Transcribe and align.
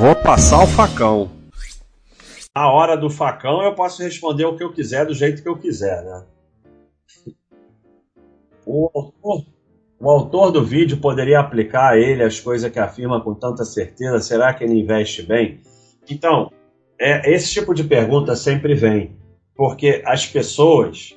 Vou 0.00 0.16
passar 0.16 0.64
o 0.64 0.66
facão. 0.66 1.30
Na 2.56 2.72
hora 2.72 2.96
do 2.96 3.10
facão 3.10 3.62
eu 3.62 3.74
posso 3.74 4.02
responder 4.02 4.46
o 4.46 4.56
que 4.56 4.64
eu 4.64 4.72
quiser 4.72 5.04
do 5.04 5.12
jeito 5.12 5.42
que 5.42 5.48
eu 5.48 5.58
quiser, 5.58 6.02
né? 6.02 6.24
O 8.64 8.90
autor, 8.94 9.44
o 10.00 10.10
autor 10.10 10.52
do 10.52 10.64
vídeo 10.64 10.96
poderia 10.96 11.38
aplicar 11.38 11.90
a 11.90 11.98
ele 11.98 12.22
as 12.22 12.40
coisas 12.40 12.72
que 12.72 12.78
afirma 12.78 13.22
com 13.22 13.34
tanta 13.34 13.62
certeza? 13.62 14.20
Será 14.20 14.54
que 14.54 14.64
ele 14.64 14.80
investe 14.80 15.22
bem? 15.22 15.60
Então, 16.10 16.50
é, 16.98 17.34
esse 17.34 17.52
tipo 17.52 17.74
de 17.74 17.84
pergunta 17.84 18.34
sempre 18.34 18.74
vem, 18.74 19.14
porque 19.54 20.02
as 20.06 20.26
pessoas, 20.26 21.14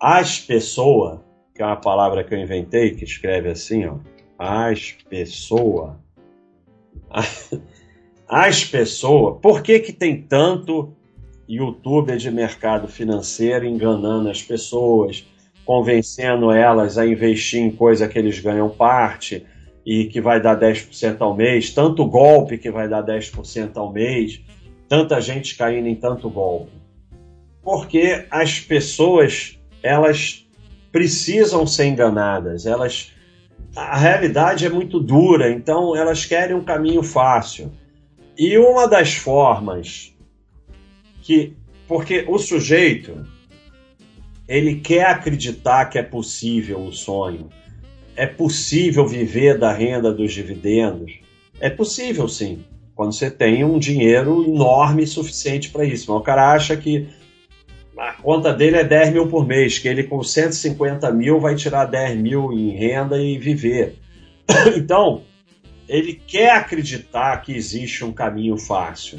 as 0.00 0.38
pessoas, 0.38 1.20
que 1.54 1.62
é 1.62 1.66
uma 1.66 1.76
palavra 1.76 2.24
que 2.24 2.32
eu 2.32 2.38
inventei, 2.38 2.94
que 2.94 3.04
escreve 3.04 3.50
assim, 3.50 3.84
ó, 3.84 3.98
as 4.38 4.92
pessoas, 5.10 5.92
as 8.30 8.64
pessoas, 8.64 9.38
por 9.42 9.60
que 9.60 9.80
que 9.80 9.92
tem 9.92 10.22
tanto 10.22 10.94
youtuber 11.48 12.16
de 12.16 12.30
mercado 12.30 12.86
financeiro 12.86 13.66
enganando 13.66 14.30
as 14.30 14.40
pessoas, 14.40 15.26
convencendo 15.64 16.52
elas 16.52 16.96
a 16.96 17.04
investir 17.04 17.60
em 17.60 17.72
coisa 17.72 18.06
que 18.06 18.16
eles 18.16 18.38
ganham 18.38 18.70
parte 18.70 19.44
e 19.84 20.04
que 20.04 20.20
vai 20.20 20.40
dar 20.40 20.56
10% 20.56 21.16
ao 21.20 21.36
mês, 21.36 21.70
tanto 21.74 22.06
golpe 22.06 22.56
que 22.56 22.70
vai 22.70 22.88
dar 22.88 23.02
10% 23.02 23.72
ao 23.74 23.92
mês, 23.92 24.40
tanta 24.88 25.20
gente 25.20 25.56
caindo 25.56 25.88
em 25.88 25.96
tanto 25.96 26.30
golpe? 26.30 26.70
Porque 27.64 28.26
as 28.30 28.60
pessoas, 28.60 29.58
elas 29.82 30.46
precisam 30.92 31.66
ser 31.66 31.86
enganadas, 31.86 32.64
elas 32.64 33.12
a 33.74 33.96
realidade 33.96 34.66
é 34.66 34.68
muito 34.68 35.00
dura, 35.00 35.50
então 35.50 35.96
elas 35.96 36.24
querem 36.24 36.54
um 36.54 36.64
caminho 36.64 37.02
fácil. 37.02 37.72
E 38.42 38.56
uma 38.56 38.88
das 38.88 39.12
formas 39.12 40.14
que 41.20 41.52
porque 41.86 42.24
o 42.26 42.38
sujeito 42.38 43.22
ele 44.48 44.76
quer 44.76 45.04
acreditar 45.04 45.84
que 45.90 45.98
é 45.98 46.02
possível 46.02 46.80
o 46.80 46.90
sonho, 46.90 47.50
é 48.16 48.24
possível 48.24 49.06
viver 49.06 49.58
da 49.58 49.70
renda 49.70 50.10
dos 50.10 50.32
dividendos, 50.32 51.20
é 51.60 51.68
possível 51.68 52.26
sim 52.28 52.64
quando 52.94 53.12
você 53.12 53.30
tem 53.30 53.62
um 53.62 53.78
dinheiro 53.78 54.42
enorme 54.42 55.06
suficiente 55.06 55.68
para 55.68 55.84
isso. 55.84 56.10
Mas 56.10 56.22
o 56.22 56.24
cara 56.24 56.50
acha 56.50 56.74
que 56.78 57.08
a 57.98 58.14
conta 58.14 58.54
dele 58.54 58.76
é 58.76 58.84
10 58.84 59.12
mil 59.12 59.28
por 59.28 59.46
mês, 59.46 59.78
que 59.78 59.86
ele 59.86 60.04
com 60.04 60.22
150 60.22 61.12
mil 61.12 61.38
vai 61.38 61.56
tirar 61.56 61.84
10 61.84 62.18
mil 62.18 62.50
em 62.54 62.70
renda 62.70 63.22
e 63.22 63.36
viver. 63.36 63.96
Então, 64.74 65.28
ele 65.90 66.14
quer 66.14 66.52
acreditar 66.52 67.38
que 67.38 67.52
existe 67.52 68.04
um 68.04 68.12
caminho 68.12 68.56
fácil. 68.56 69.18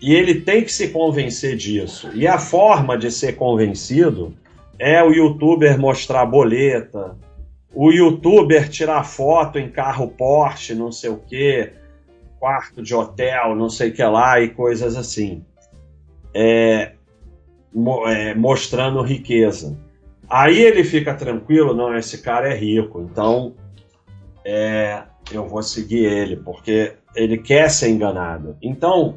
E 0.00 0.14
ele 0.14 0.40
tem 0.40 0.64
que 0.64 0.72
se 0.72 0.88
convencer 0.88 1.54
disso. 1.54 2.10
E 2.14 2.26
a 2.26 2.38
forma 2.38 2.96
de 2.96 3.10
ser 3.10 3.34
convencido 3.34 4.34
é 4.78 5.02
o 5.02 5.12
youtuber 5.12 5.78
mostrar 5.78 6.24
boleta, 6.24 7.18
o 7.74 7.92
youtuber 7.92 8.70
tirar 8.70 9.04
foto 9.04 9.58
em 9.58 9.68
carro 9.68 10.08
Porsche, 10.08 10.74
não 10.74 10.90
sei 10.90 11.10
o 11.10 11.18
quê, 11.18 11.74
quarto 12.40 12.82
de 12.82 12.94
hotel, 12.94 13.54
não 13.54 13.68
sei 13.68 13.90
o 13.90 13.92
que 13.92 14.02
lá 14.02 14.40
e 14.40 14.48
coisas 14.48 14.96
assim. 14.96 15.44
É, 16.32 16.92
é, 18.06 18.34
mostrando 18.34 19.02
riqueza. 19.02 19.78
Aí 20.26 20.58
ele 20.58 20.84
fica 20.84 21.12
tranquilo, 21.12 21.74
não, 21.74 21.94
esse 21.94 22.22
cara 22.22 22.48
é 22.48 22.56
rico, 22.56 23.02
então 23.02 23.54
é, 24.42 25.02
eu 25.32 25.46
vou 25.48 25.62
seguir 25.62 26.04
ele, 26.04 26.36
porque 26.36 26.94
ele 27.14 27.38
quer 27.38 27.70
ser 27.70 27.90
enganado. 27.90 28.56
Então, 28.60 29.16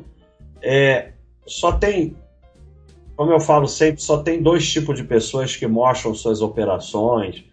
é, 0.61 1.11
só 1.45 1.71
tem, 1.71 2.15
como 3.15 3.31
eu 3.31 3.39
falo 3.39 3.67
sempre, 3.67 4.01
só 4.01 4.21
tem 4.21 4.41
dois 4.41 4.71
tipos 4.71 4.95
de 4.95 5.03
pessoas 5.03 5.55
que 5.55 5.67
mostram 5.67 6.13
suas 6.13 6.41
operações, 6.41 7.45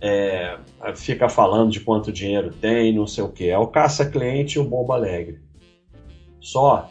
é, 0.00 0.58
fica 0.96 1.28
falando 1.28 1.70
de 1.70 1.80
quanto 1.80 2.12
dinheiro 2.12 2.50
tem, 2.50 2.92
não 2.92 3.06
sei 3.06 3.24
o 3.24 3.28
que. 3.30 3.48
É 3.48 3.58
o 3.58 3.68
caça-cliente 3.68 4.58
e 4.58 4.60
o 4.60 4.64
bomba 4.64 4.94
alegre. 4.94 5.40
Só. 6.40 6.90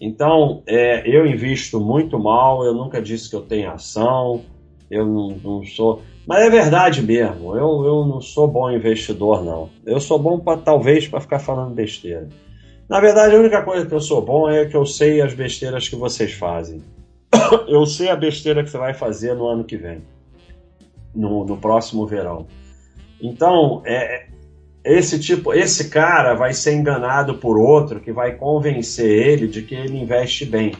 Então, 0.00 0.62
é, 0.66 1.02
eu 1.06 1.26
invisto 1.26 1.78
muito 1.80 2.18
mal, 2.18 2.64
eu 2.64 2.72
nunca 2.72 3.02
disse 3.02 3.28
que 3.28 3.36
eu 3.36 3.42
tenho 3.42 3.70
ação, 3.70 4.44
eu 4.90 5.04
não, 5.04 5.28
não 5.42 5.64
sou. 5.64 6.02
Mas 6.28 6.40
é 6.40 6.50
verdade 6.50 7.00
mesmo, 7.00 7.56
eu, 7.56 7.86
eu 7.86 8.04
não 8.04 8.20
sou 8.20 8.46
bom 8.46 8.70
investidor, 8.70 9.42
não. 9.42 9.70
Eu 9.86 9.98
sou 9.98 10.18
bom, 10.18 10.38
pra, 10.38 10.58
talvez, 10.58 11.08
para 11.08 11.22
ficar 11.22 11.38
falando 11.38 11.74
besteira. 11.74 12.28
Na 12.86 13.00
verdade, 13.00 13.34
a 13.34 13.38
única 13.38 13.62
coisa 13.62 13.86
que 13.86 13.94
eu 13.94 14.00
sou 14.00 14.20
bom 14.20 14.46
é 14.46 14.66
que 14.66 14.76
eu 14.76 14.84
sei 14.84 15.22
as 15.22 15.32
besteiras 15.32 15.88
que 15.88 15.96
vocês 15.96 16.34
fazem. 16.34 16.82
Eu 17.66 17.86
sei 17.86 18.10
a 18.10 18.16
besteira 18.16 18.62
que 18.62 18.68
você 18.68 18.76
vai 18.76 18.92
fazer 18.92 19.34
no 19.34 19.46
ano 19.46 19.64
que 19.64 19.78
vem 19.78 20.02
no, 21.14 21.46
no 21.46 21.56
próximo 21.56 22.06
verão. 22.06 22.46
Então, 23.22 23.82
é, 23.86 24.26
esse 24.84 25.18
tipo, 25.18 25.54
esse 25.54 25.88
cara 25.88 26.34
vai 26.34 26.52
ser 26.52 26.74
enganado 26.74 27.36
por 27.36 27.56
outro 27.56 28.00
que 28.00 28.12
vai 28.12 28.34
convencer 28.36 29.10
ele 29.10 29.48
de 29.48 29.62
que 29.62 29.74
ele 29.74 29.98
investe 29.98 30.44
bem. 30.44 30.74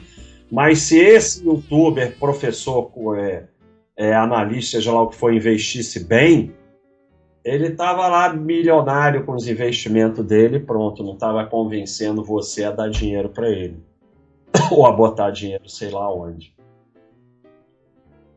Mas 0.50 0.80
se 0.80 0.98
esse 0.98 1.42
youtuber, 1.44 2.16
professor, 2.18 2.90
é, 3.18 3.44
é, 3.98 4.14
analista, 4.14 4.76
seja 4.76 4.92
lá 4.92 5.02
o 5.02 5.08
que 5.08 5.16
for, 5.16 5.34
investisse 5.34 6.04
bem, 6.04 6.54
ele 7.44 7.66
estava 7.66 8.06
lá 8.06 8.32
milionário 8.32 9.24
com 9.24 9.32
os 9.32 9.48
investimentos 9.48 10.24
dele, 10.24 10.60
pronto, 10.60 11.02
não 11.02 11.14
estava 11.14 11.44
convencendo 11.44 12.22
você 12.22 12.62
a 12.62 12.70
dar 12.70 12.88
dinheiro 12.88 13.28
para 13.28 13.48
ele. 13.50 13.82
Ou 14.70 14.86
a 14.86 14.92
botar 14.92 15.30
dinheiro 15.30 15.68
sei 15.68 15.90
lá 15.90 16.12
onde. 16.14 16.54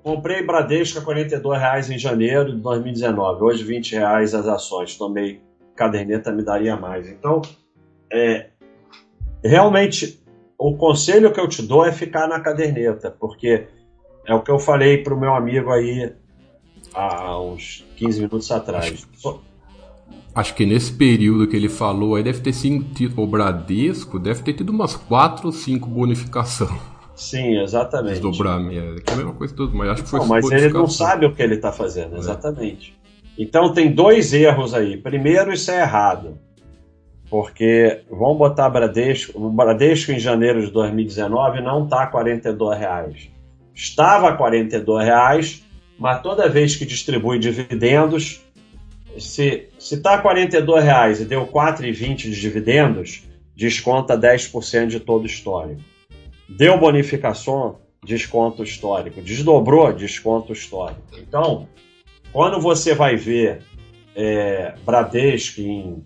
Comprei 0.03 0.43
Bradesco 0.43 0.97
a 0.97 1.03
42 1.03 1.59
reais 1.59 1.91
em 1.91 1.97
janeiro 1.97 2.55
de 2.55 2.61
2019. 2.61 3.43
Hoje 3.43 3.63
20 3.63 3.93
reais 3.93 4.33
as 4.33 4.47
ações. 4.47 4.97
Tomei 4.97 5.41
caderneta 5.75 6.31
me 6.31 6.43
daria 6.43 6.75
mais. 6.75 7.07
Então, 7.07 7.41
é, 8.11 8.49
realmente 9.43 10.23
o 10.57 10.75
conselho 10.75 11.31
que 11.31 11.39
eu 11.39 11.47
te 11.47 11.61
dou 11.61 11.85
é 11.85 11.91
ficar 11.91 12.27
na 12.27 12.39
caderneta, 12.39 13.11
porque 13.11 13.67
é 14.25 14.33
o 14.33 14.41
que 14.41 14.51
eu 14.51 14.59
falei 14.59 14.97
para 14.97 15.13
o 15.13 15.19
meu 15.19 15.33
amigo 15.33 15.71
aí 15.71 16.13
há 16.93 17.39
uns 17.39 17.85
15 17.95 18.21
minutos 18.21 18.51
atrás. 18.51 19.07
Acho, 19.17 19.39
acho 20.33 20.55
que 20.55 20.65
nesse 20.65 20.93
período 20.93 21.47
que 21.47 21.55
ele 21.55 21.69
falou 21.69 22.15
aí 22.15 22.23
deve 22.23 22.41
ter 22.41 22.53
sido 22.53 22.85
o 23.21 23.27
Bradesco, 23.27 24.19
deve 24.19 24.43
ter 24.43 24.53
tido 24.53 24.69
umas 24.69 24.95
4 24.95 25.47
ou 25.47 25.51
5 25.51 25.87
bonificações. 25.89 26.91
Sim, 27.15 27.59
exatamente. 27.61 28.13
Desdobramento. 28.13 29.03
É 29.07 29.13
a 29.13 29.15
mesma 29.15 29.33
coisa 29.33 29.55
tudo, 29.55 29.75
mas 29.75 29.89
acho 29.89 30.03
que 30.03 30.09
foi 30.09 30.19
não, 30.19 30.27
Mas 30.27 30.49
ele 30.49 30.69
não 30.69 30.87
sabe 30.87 31.25
o 31.25 31.35
que 31.35 31.41
ele 31.41 31.55
está 31.55 31.71
fazendo, 31.71 32.15
é. 32.15 32.19
exatamente. 32.19 32.97
Então 33.37 33.73
tem 33.73 33.91
dois 33.91 34.33
erros 34.33 34.73
aí. 34.73 34.97
Primeiro, 34.97 35.53
isso 35.53 35.69
é 35.71 35.81
errado. 35.81 36.37
Porque 37.29 38.01
vamos 38.09 38.37
botar 38.37 38.69
Bradesco. 38.69 39.39
O 39.39 39.49
Bradesco 39.49 40.11
em 40.11 40.19
janeiro 40.19 40.65
de 40.65 40.71
2019 40.71 41.61
não 41.61 41.85
está 41.85 42.03
a 42.03 42.07
42 42.07 42.77
reais. 42.77 43.29
Estava 43.73 44.29
a 44.29 44.33
42 44.33 45.05
reais, 45.05 45.63
mas 45.97 46.21
toda 46.21 46.49
vez 46.49 46.75
que 46.75 46.85
distribui 46.85 47.39
dividendos, 47.39 48.41
se 49.17 49.67
está 49.79 50.15
a 50.15 50.17
42 50.17 50.83
reais 50.83 51.21
e 51.21 51.25
deu 51.25 51.45
4,20 51.45 52.15
de 52.15 52.39
dividendos, 52.39 53.23
desconta 53.55 54.17
10% 54.17 54.87
de 54.87 54.99
todo 54.99 55.23
o 55.23 55.27
histórico. 55.27 55.81
Deu 56.49 56.77
bonificação, 56.77 57.79
desconto 58.03 58.63
histórico. 58.63 59.21
Desdobrou, 59.21 59.93
desconto 59.93 60.53
histórico. 60.53 61.01
Então, 61.17 61.67
quando 62.31 62.59
você 62.59 62.93
vai 62.93 63.15
ver 63.15 63.61
é, 64.15 64.73
Bradesco 64.85 65.61
em 65.61 66.03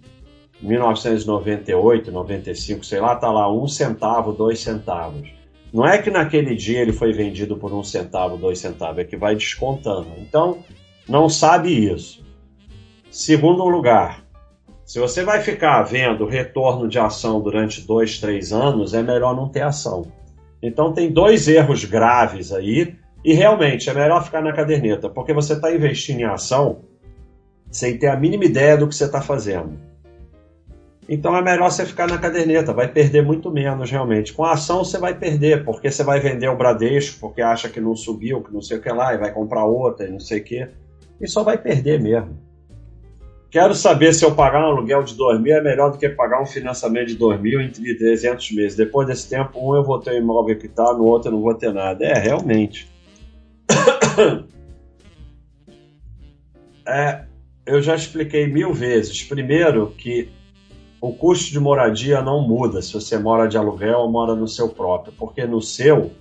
1998, 0.62 2.12
95, 2.12 2.86
sei 2.86 3.00
lá, 3.00 3.16
tá 3.16 3.32
lá 3.32 3.52
um 3.52 3.68
centavo, 3.68 4.34
dois 4.34 4.60
centavos. 4.60 5.30
Não 5.76 5.86
é 5.86 5.98
que 5.98 6.10
naquele 6.10 6.56
dia 6.56 6.80
ele 6.80 6.94
foi 6.94 7.12
vendido 7.12 7.58
por 7.58 7.74
um 7.74 7.84
centavo, 7.84 8.38
dois 8.38 8.60
centavos, 8.60 9.00
é 9.00 9.04
que 9.04 9.18
vai 9.18 9.36
descontando. 9.36 10.08
Então, 10.20 10.60
não 11.06 11.28
sabe 11.28 11.70
isso. 11.70 12.24
Segundo 13.12 13.66
lugar, 13.66 14.24
se 14.86 15.00
você 15.00 15.22
vai 15.22 15.42
ficar 15.42 15.84
vendo 15.84 16.26
retorno 16.26 16.88
de 16.88 16.98
ação 16.98 17.42
durante 17.42 17.86
dois, 17.86 18.18
três 18.20 18.54
anos, 18.54 18.94
é 18.94 19.04
melhor 19.04 19.36
não 19.36 19.50
ter 19.50 19.64
ação. 19.64 20.10
Então 20.64 20.94
tem 20.94 21.12
dois 21.12 21.46
erros 21.50 21.84
graves 21.84 22.54
aí, 22.54 22.96
e 23.22 23.34
realmente 23.34 23.90
é 23.90 23.94
melhor 23.94 24.24
ficar 24.24 24.42
na 24.42 24.54
caderneta, 24.54 25.10
porque 25.10 25.34
você 25.34 25.56
está 25.56 25.76
investindo 25.76 26.22
em 26.22 26.24
ação 26.24 26.84
sem 27.70 27.98
ter 27.98 28.08
a 28.08 28.16
mínima 28.16 28.46
ideia 28.46 28.78
do 28.78 28.88
que 28.88 28.96
você 28.96 29.04
está 29.04 29.22
fazendo. 29.22 29.78
Então 31.08 31.38
é 31.38 31.42
melhor 31.42 31.70
você 31.70 31.86
ficar 31.86 32.08
na 32.08 32.18
caderneta, 32.18 32.74
vai 32.74 32.88
perder 32.88 33.24
muito 33.24 33.52
menos 33.52 33.92
realmente. 33.92 34.34
Com 34.34 34.44
a 34.44 34.54
ação 34.54 34.84
você 34.84 34.98
vai 34.98 35.14
perder, 35.14 35.64
porque 35.64 35.92
você 35.92 36.04
vai 36.04 36.20
vender 36.20 36.50
o 36.50 36.58
Bradesco 36.58 37.20
porque 37.20 37.42
acha 37.42 37.70
que 37.70 37.80
não 37.80 37.96
subiu, 37.96 38.42
que 38.42 38.52
não 38.52 38.62
sei 38.62 38.78
o 38.78 38.82
que 38.82 38.90
lá, 38.90 39.14
e 39.14 39.18
vai 39.18 39.32
comprar 39.32 39.66
outra 39.66 40.08
e 40.08 40.12
não 40.12 40.20
sei 40.20 40.40
o 40.40 40.44
que, 40.44 40.68
e 41.22 41.28
só 41.28 41.44
vai 41.44 41.60
perder 41.60 42.02
mesmo. 42.02 42.36
quero 43.52 43.76
saber 43.76 44.14
se 44.14 44.26
eu 44.26 44.34
pagar 44.34 44.62
um 44.62 44.72
aluguel 44.72 45.04
de 45.04 45.14
2 45.16 45.40
mil 45.40 45.56
é 45.56 45.62
melhor 45.62 45.92
do 45.92 46.00
que 46.00 46.10
pagar 46.10 46.42
um 46.42 46.46
financiamento 46.46 47.10
de 47.10 47.16
2 47.16 47.40
mil 47.40 47.62
entre 47.62 47.96
300 47.96 48.52
meses. 48.52 48.76
Depois 48.76 49.08
desse 49.08 49.30
tempo, 49.30 49.60
um 49.60 49.76
eu 49.76 49.84
vou 49.84 50.00
ter 50.00 50.12
um 50.12 50.18
imóvel 50.18 50.58
que 50.58 50.66
está, 50.66 50.92
no 50.92 51.06
outro 51.06 51.30
eu 51.30 51.34
não 51.34 51.42
vou 51.42 51.54
ter 51.54 51.72
nada. 51.72 52.04
É, 52.04 52.18
realmente. 52.18 52.90
É, 56.88 57.26
eu 57.66 57.82
já 57.82 57.96
expliquei 57.96 58.46
mil 58.46 58.72
vezes. 58.72 59.24
Primeiro, 59.24 59.88
que 59.98 60.30
o 61.08 61.14
custo 61.14 61.52
de 61.52 61.60
moradia 61.60 62.20
não 62.20 62.42
muda 62.42 62.82
se 62.82 62.92
você 62.92 63.16
mora 63.20 63.48
de 63.48 63.56
aluguel 63.56 64.00
ou 64.00 64.12
mora 64.12 64.34
no 64.34 64.48
seu 64.48 64.70
próprio, 64.70 65.14
porque 65.16 65.46
no 65.46 65.62
seu, 65.62 66.12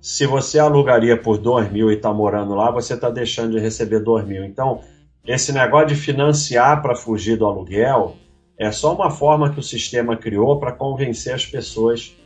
se 0.00 0.26
você 0.26 0.60
alugaria 0.60 1.16
por 1.16 1.38
2 1.38 1.72
mil 1.72 1.90
e 1.90 1.96
está 1.96 2.12
morando 2.12 2.54
lá, 2.54 2.70
você 2.70 2.94
está 2.94 3.10
deixando 3.10 3.52
de 3.52 3.58
receber 3.58 3.98
2 3.98 4.24
mil. 4.24 4.44
Então, 4.44 4.80
esse 5.26 5.52
negócio 5.52 5.88
de 5.88 5.96
financiar 5.96 6.80
para 6.80 6.94
fugir 6.94 7.36
do 7.36 7.46
aluguel 7.46 8.14
é 8.56 8.70
só 8.70 8.94
uma 8.94 9.10
forma 9.10 9.50
que 9.50 9.58
o 9.58 9.62
sistema 9.62 10.16
criou 10.16 10.60
para 10.60 10.70
convencer 10.70 11.34
as 11.34 11.44
pessoas 11.44 12.16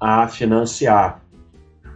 a 0.00 0.26
financiar. 0.26 1.22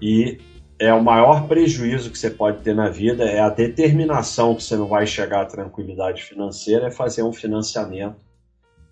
E 0.00 0.38
é 0.79 0.94
o 0.94 1.02
maior 1.02 1.49
prejuízo 1.49 2.12
que 2.12 2.19
você 2.19 2.31
pode 2.31 2.62
ter 2.62 2.75
na 2.75 2.88
vida 2.88 3.25
é 3.25 3.41
a 3.41 3.49
determinação 3.49 4.55
que 4.55 4.62
você 4.62 4.76
não 4.76 4.87
vai 4.87 5.05
chegar 5.05 5.43
à 5.43 5.46
tranquilidade 5.46 6.23
financeira 6.23 6.87
é 6.87 6.91
fazer 6.93 7.25
um 7.25 7.32
financiamento 7.32 8.24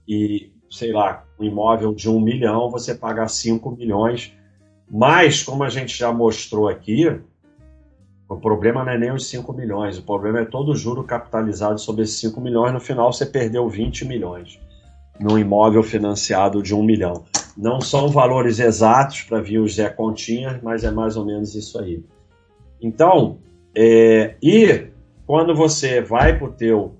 e 0.07 0.53
sei 0.71 0.93
lá 0.93 1.25
um 1.39 1.45
imóvel 1.45 1.95
de 1.95 2.09
um 2.09 2.21
milhão 2.21 2.71
você 2.71 2.95
pagar 2.95 3.29
cinco 3.29 3.71
milhões 3.71 4.33
mas 4.91 5.43
como 5.43 5.63
a 5.65 5.69
gente 5.69 5.97
já 5.97 6.13
mostrou 6.13 6.69
aqui 6.69 7.21
o 8.33 8.41
problema 8.41 8.83
não 8.83 8.93
é 8.93 8.99
nem 8.99 9.13
os 9.13 9.29
5 9.29 9.53
milhões, 9.53 9.99
o 9.99 10.03
problema 10.03 10.41
é 10.41 10.45
todo 10.47 10.73
o 10.73 10.77
juro 10.77 11.05
capitalizado 11.05 11.79
sobre 11.79 12.03
esses 12.03 12.19
5 12.19 12.41
milhões. 12.41 12.73
No 12.73 12.81
final, 12.81 13.13
você 13.13 13.27
perdeu 13.27 13.69
20 13.69 14.07
milhões 14.07 14.59
num 15.21 15.39
imóvel 15.39 15.83
financiado 15.83 16.63
de 16.63 16.75
1 16.75 16.83
milhão. 16.83 17.25
Não 17.57 17.81
são 17.81 18.09
valores 18.09 18.59
exatos 18.59 19.23
para 19.23 19.41
vir 19.43 19.59
os 19.59 19.75
Zé 19.75 19.91
Continhas, 19.91 20.63
mas 20.63 20.83
é 20.83 20.91
mais 20.91 21.17
ou 21.17 21.27
menos 21.27 21.55
isso 21.55 21.79
aí. 21.79 22.03
Então, 22.81 23.37
é, 23.75 24.37
e 24.43 24.87
quando 25.27 25.55
você 25.55 26.01
vai 26.01 26.39
para 26.39 26.47
o 26.47 26.53
teu 26.53 26.95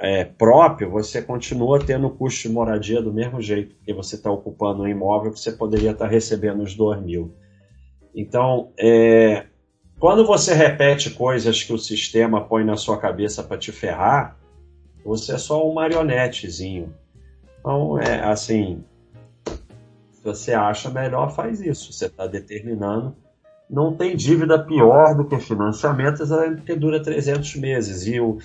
é, 0.00 0.24
próprio, 0.24 0.90
você 0.90 1.20
continua 1.20 1.84
tendo 1.84 2.08
custo 2.10 2.48
de 2.48 2.54
moradia 2.54 3.02
do 3.02 3.12
mesmo 3.12 3.42
jeito, 3.42 3.74
porque 3.74 3.92
você 3.92 4.14
está 4.14 4.30
ocupando 4.30 4.82
um 4.82 4.88
imóvel 4.88 5.32
que 5.32 5.40
você 5.40 5.50
poderia 5.50 5.90
estar 5.90 6.04
tá 6.04 6.10
recebendo 6.10 6.62
os 6.62 6.74
2 6.74 7.02
mil. 7.02 7.34
Então, 8.14 8.70
é, 8.78 9.46
quando 9.98 10.24
você 10.24 10.54
repete 10.54 11.10
coisas 11.10 11.62
que 11.64 11.72
o 11.72 11.78
sistema 11.78 12.44
põe 12.44 12.64
na 12.64 12.76
sua 12.76 12.96
cabeça 12.96 13.42
para 13.42 13.58
te 13.58 13.72
ferrar, 13.72 14.36
você 15.04 15.32
é 15.32 15.38
só 15.38 15.68
um 15.68 15.74
marionetezinho. 15.74 16.94
Então, 17.58 17.98
é 17.98 18.22
assim, 18.22 18.84
se 20.12 20.22
você 20.22 20.52
acha 20.52 20.90
melhor, 20.90 21.34
faz 21.34 21.60
isso. 21.60 21.92
Você 21.92 22.06
está 22.06 22.26
determinando. 22.26 23.16
Não 23.68 23.94
tem 23.94 24.16
dívida 24.16 24.58
pior 24.58 25.14
do 25.16 25.26
que 25.26 25.38
financiamento, 25.38 26.24
porque 26.56 26.76
dura 26.76 27.02
300 27.02 27.56
meses. 27.56 28.06
E 28.06 28.20
o, 28.20 28.38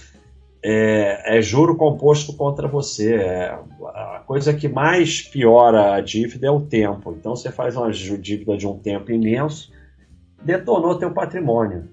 é, 0.64 1.38
é, 1.38 1.42
juro 1.42 1.76
composto 1.76 2.36
contra 2.36 2.68
você. 2.68 3.16
É, 3.16 3.60
a 3.94 4.24
coisa 4.26 4.54
que 4.54 4.68
mais 4.68 5.22
piora 5.22 5.96
a 5.96 6.02
dívida 6.02 6.48
é 6.48 6.52
o 6.52 6.62
tempo. 6.62 7.14
Então, 7.18 7.36
você 7.36 7.52
faz 7.52 7.76
uma 7.76 7.92
dívida 7.92 8.56
de 8.56 8.66
um 8.68 8.78
tempo 8.80 9.12
imenso 9.12 9.72
detonou 10.44 10.98
teu 10.98 11.12
patrimônio. 11.12 11.90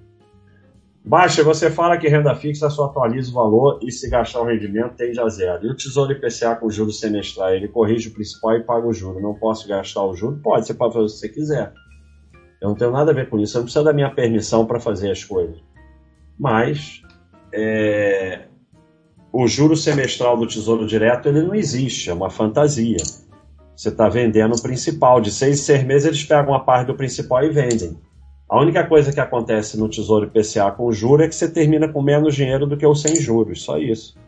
Baixa, 1.02 1.42
você 1.42 1.70
fala 1.70 1.96
que 1.96 2.08
renda 2.08 2.34
fixa 2.34 2.68
só 2.68 2.84
atualiza 2.84 3.30
o 3.30 3.34
valor 3.34 3.80
e 3.82 3.90
se 3.90 4.10
gastar 4.10 4.42
o 4.42 4.44
rendimento 4.44 4.96
tende 4.96 5.18
a 5.18 5.28
zero. 5.28 5.66
E 5.66 5.70
o 5.70 5.74
Tesouro 5.74 6.12
IPCA 6.12 6.56
com 6.56 6.68
juros 6.68 7.00
semestrais, 7.00 7.56
ele 7.56 7.68
corrige 7.68 8.08
o 8.10 8.12
principal 8.12 8.56
e 8.56 8.62
paga 8.62 8.86
o 8.86 8.92
juro. 8.92 9.20
Não 9.20 9.34
posso 9.34 9.66
gastar 9.66 10.04
o 10.04 10.14
juro? 10.14 10.38
Pode, 10.42 10.66
você 10.66 10.74
pode 10.74 10.92
fazer 10.92 11.06
o 11.06 11.08
que 11.08 11.12
você 11.14 11.28
quiser. 11.28 11.72
Eu 12.60 12.68
não 12.68 12.74
tenho 12.76 12.90
nada 12.90 13.12
a 13.12 13.14
ver 13.14 13.30
com 13.30 13.38
isso, 13.38 13.56
eu 13.56 13.60
não 13.60 13.64
preciso 13.64 13.84
da 13.84 13.92
minha 13.94 14.10
permissão 14.10 14.66
para 14.66 14.78
fazer 14.78 15.10
as 15.10 15.24
coisas. 15.24 15.56
Mas 16.38 17.00
é, 17.54 18.42
o 19.32 19.46
juro 19.46 19.76
semestral 19.76 20.36
do 20.36 20.46
Tesouro 20.46 20.86
Direto 20.86 21.28
ele 21.28 21.42
não 21.42 21.54
existe, 21.54 22.10
é 22.10 22.12
uma 22.12 22.30
fantasia. 22.30 22.98
Você 23.76 23.88
está 23.88 24.08
vendendo 24.08 24.54
o 24.54 24.62
principal. 24.62 25.20
De 25.20 25.30
seis 25.30 25.60
seis 25.60 25.84
meses 25.84 26.06
eles 26.06 26.24
pegam 26.24 26.54
a 26.54 26.60
parte 26.60 26.88
do 26.88 26.94
principal 26.94 27.42
e 27.44 27.50
vendem. 27.50 27.96
A 28.48 28.60
única 28.60 28.84
coisa 28.86 29.12
que 29.12 29.20
acontece 29.20 29.78
no 29.78 29.88
Tesouro 29.88 30.26
IPCA 30.26 30.72
com 30.72 30.90
juros 30.90 31.24
é 31.24 31.28
que 31.28 31.34
você 31.34 31.48
termina 31.48 31.88
com 31.88 32.02
menos 32.02 32.34
dinheiro 32.34 32.66
do 32.66 32.76
que 32.76 32.84
o 32.84 32.94
sem 32.94 33.14
juros, 33.14 33.62
só 33.62 33.78
isso. 33.78 34.18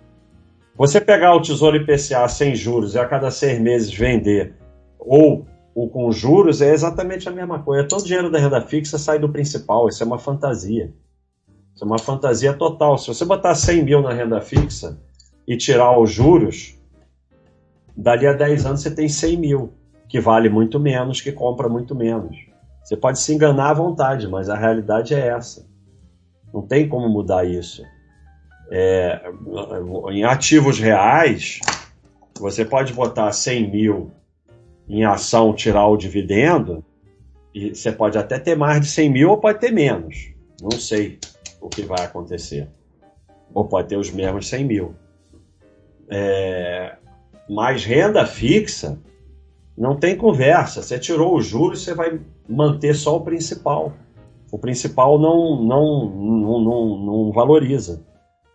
Você 0.77 1.01
pegar 1.01 1.35
o 1.35 1.43
Tesouro 1.43 1.77
IPCA 1.77 2.27
sem 2.29 2.55
juros 2.55 2.95
e 2.95 2.99
a 2.99 3.05
cada 3.05 3.31
seis 3.31 3.61
meses 3.61 3.93
vender, 3.93 4.55
ou 4.99 5.45
o 5.75 5.89
com 5.89 6.11
juros, 6.13 6.63
é 6.63 6.73
exatamente 6.73 7.29
a 7.29 7.33
mesma 7.33 7.59
coisa. 7.59 7.87
Todo 7.87 8.05
dinheiro 8.05 8.31
da 8.31 8.39
renda 8.39 8.61
fixa 8.61 8.97
sai 8.97 9.19
do 9.19 9.29
principal, 9.29 9.89
isso 9.89 10.03
é 10.03 10.07
uma 10.07 10.19
fantasia. 10.19 10.93
Isso 11.83 11.85
é 11.85 11.85
uma 11.85 11.99
fantasia 11.99 12.55
total. 12.55 12.97
Se 12.97 13.09
você 13.09 13.25
botar 13.25 13.57
100 13.57 13.83
mil 13.83 14.03
na 14.03 14.13
renda 14.13 14.41
fixa 14.41 15.01
e 15.49 15.57
tirar 15.57 15.99
os 15.99 16.13
juros, 16.13 16.79
dali 17.97 18.25
a 18.25 18.33
10 18.33 18.67
anos 18.67 18.83
você 18.83 18.91
tem 18.95 19.09
100 19.09 19.37
mil, 19.37 19.73
que 20.09 20.21
vale 20.21 20.49
muito 20.49 20.79
menos, 20.79 21.21
que 21.21 21.33
compra 21.33 21.69
muito 21.69 21.93
menos. 21.93 22.37
Você 22.85 22.97
pode 22.97 23.19
se 23.19 23.35
enganar 23.35 23.71
à 23.71 23.75
vontade, 23.75 24.29
mas 24.29 24.49
a 24.49 24.57
realidade 24.57 25.13
é 25.13 25.27
essa. 25.27 25.67
Não 26.55 26.63
tem 26.63 26.89
como 26.89 27.09
mudar 27.09 27.45
isso. 27.45 27.83
É, 28.71 29.21
em 30.13 30.23
ativos 30.23 30.79
reais, 30.79 31.59
você 32.39 32.65
pode 32.65 32.93
botar 32.93 33.33
100 33.33 33.71
mil 33.73 34.13
em 34.89 35.05
ação, 35.05 35.53
tirar 35.53 35.89
o 35.89 35.97
dividendo, 35.97 36.85
e 37.53 37.75
você 37.75 37.91
pode 37.91 38.17
até 38.17 38.39
ter 38.39 38.57
mais 38.57 38.81
de 38.81 38.87
100 38.87 39.11
mil 39.11 39.31
ou 39.31 39.39
pode 39.39 39.59
ter 39.59 39.73
menos. 39.73 40.33
Não 40.61 40.71
sei 40.71 41.19
o 41.63 41.69
que 41.69 41.83
vai 41.83 42.05
acontecer. 42.05 42.69
Ou 43.55 43.65
pode 43.65 43.89
ter 43.89 43.97
os 43.97 44.11
mesmos 44.11 44.49
100 44.49 44.65
mil. 44.65 44.95
É, 46.11 46.97
mas 47.49 47.85
renda 47.85 48.27
fixa, 48.27 48.99
não 49.79 49.97
tem 49.97 50.17
conversa. 50.17 50.83
Você 50.83 50.99
tirou 50.99 51.37
os 51.37 51.47
juros, 51.47 51.85
você 51.85 51.95
vai 51.95 52.21
manter 52.49 52.95
só 52.95 53.17
o 53.17 53.21
principal. 53.21 53.93
O 54.51 54.59
principal 54.59 55.19
não, 55.19 55.63
não, 55.63 56.11
não, 56.11 56.61
não, 56.61 56.99
não 56.99 57.33
valoriza. 57.33 58.05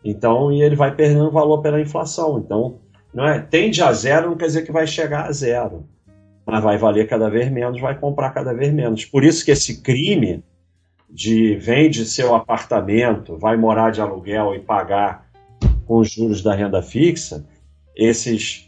Então, 0.04 0.51
e 0.51 0.62
ele 0.62 0.75
vai 0.75 0.94
perdendo 0.94 1.31
valor 1.31 1.62
pela 1.62 1.81
inflação. 1.81 2.38
Então, 2.38 2.80
não 3.13 3.25
é, 3.25 3.39
tende 3.39 3.81
a 3.81 3.92
zero 3.94 4.30
não 4.30 4.37
quer 4.37 4.45
dizer 4.45 4.64
que 4.64 4.71
vai 4.71 4.85
chegar 4.85 5.26
a 5.26 5.31
zero. 5.31 5.87
Mas 6.45 6.64
vai 6.64 6.78
valer 6.78 7.07
cada 7.07 7.30
vez 7.30 7.52
menos, 7.52 7.81
vai 7.81 7.97
comprar 7.97 8.30
cada 8.31 8.54
vez 8.54 8.71
menos. 8.71 9.06
Por 9.06 9.23
isso 9.23 9.44
que 9.44 9.52
esse 9.52 9.81
crime 9.81 10.44
de 11.09 11.56
vende 11.56 12.06
seu 12.06 12.35
apartamento, 12.35 13.37
vai 13.37 13.56
morar 13.56 13.92
de 13.92 14.02
aluguel 14.02 14.54
e 14.56 14.59
pagar 14.59 15.28
com 15.85 15.99
os 15.99 16.11
juros 16.11 16.42
da 16.42 16.54
renda 16.54 16.81
fixa, 16.81 17.45
esses 17.95 18.68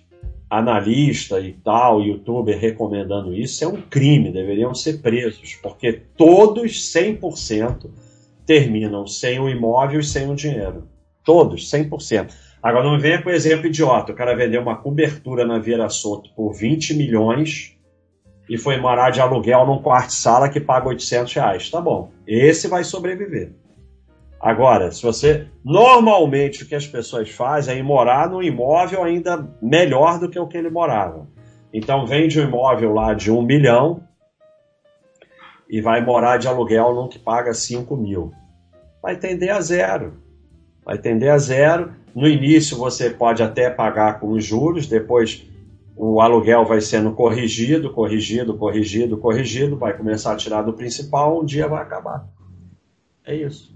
analista 0.50 1.40
e 1.40 1.54
tal, 1.54 2.02
youtuber 2.02 2.58
recomendando 2.58 3.36
isso, 3.36 3.64
é 3.64 3.68
um 3.68 3.82
crime, 3.82 4.32
deveriam 4.32 4.74
ser 4.74 5.00
presos, 5.00 5.56
porque 5.62 5.94
todos 6.18 6.92
100% 6.92 7.90
terminam 8.46 9.06
sem 9.06 9.40
o 9.40 9.48
imóvel 9.48 10.00
e 10.00 10.04
sem 10.04 10.28
o 10.28 10.36
dinheiro. 10.36 10.88
Todos, 11.24 11.70
100%. 11.70 12.34
Agora 12.64 12.86
não 12.90 13.00
venha 13.00 13.22
com 13.22 13.30
exemplo 13.30 13.68
idiota, 13.68 14.12
o 14.12 14.16
cara 14.16 14.36
vendeu 14.36 14.62
uma 14.62 14.76
cobertura 14.76 15.46
na 15.46 15.60
Vieira 15.60 15.88
Soto 15.88 16.32
por 16.36 16.54
20 16.54 16.96
milhões 16.96 17.79
e 18.50 18.58
foi 18.58 18.78
morar 18.78 19.12
de 19.12 19.22
aluguel 19.22 19.66
num 19.66 19.82
quarto-sala 19.82 20.50
que 20.50 20.60
paga 20.60 20.90
800 20.90 21.34
reais. 21.34 21.70
Tá 21.70 21.80
bom, 21.80 22.12
esse 22.26 22.68
vai 22.68 22.84
sobreviver. 22.84 23.54
Agora, 24.42 24.92
se 24.92 25.04
você. 25.04 25.48
Normalmente 25.64 26.64
o 26.64 26.68
que 26.68 26.74
as 26.74 26.88
pessoas 26.88 27.30
fazem 27.30 27.76
é 27.76 27.78
ir 27.78 27.84
morar 27.84 28.30
num 28.30 28.42
imóvel 28.42 29.04
ainda 29.04 29.48
melhor 29.62 30.18
do 30.18 30.30
que 30.30 30.40
o 30.40 30.48
que 30.48 30.58
ele 30.58 30.70
morava. 30.70 31.28
Então 31.74 32.08
vende 32.08 32.40
um 32.40 32.46
imóvel 32.46 32.94
lá 32.94 33.14
de 33.14 33.30
um 33.30 33.42
milhão 33.42 34.02
e 35.70 35.82
vai 35.82 36.04
morar 36.04 36.38
de 36.38 36.48
aluguel 36.48 36.96
num 36.96 37.08
que 37.08 37.20
paga 37.20 37.54
5 37.54 37.96
mil. 37.96 38.32
Vai 39.04 39.18
tender 39.18 39.52
a 39.52 39.62
zero. 39.62 40.14
Vai 40.84 40.98
tender 40.98 41.32
a 41.32 41.38
zero. 41.38 41.94
No 42.16 42.28
início 42.28 42.78
você 42.78 43.10
pode 43.10 43.44
até 43.44 43.70
pagar 43.70 44.20
com 44.20 44.32
os 44.32 44.44
juros, 44.44 44.88
depois 44.88 45.46
o 46.02 46.22
aluguel 46.22 46.64
vai 46.64 46.80
sendo 46.80 47.12
corrigido, 47.12 47.92
corrigido, 47.92 48.58
corrigido, 48.58 49.18
corrigido, 49.18 49.76
vai 49.76 49.98
começar 49.98 50.32
a 50.32 50.38
tirar 50.38 50.62
do 50.62 50.72
principal, 50.72 51.42
um 51.42 51.44
dia 51.44 51.68
vai 51.68 51.82
acabar. 51.84 52.26
É 53.26 53.36
isso. 53.36 53.76